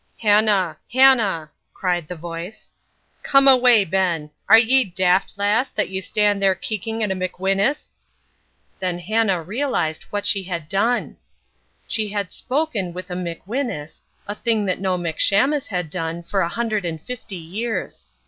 [0.19, 2.71] "Hannah, Hannah," cried the voice,
[3.21, 7.93] "come away ben; are ye daft, lass, that ye stand there keeking at a McWhinus?"
[8.79, 11.17] Then Hannah realised what she had done.
[11.87, 16.49] She had spoken with a McWhinus, a thing that no McShamus had done for a
[16.49, 18.07] hundred and fifty years.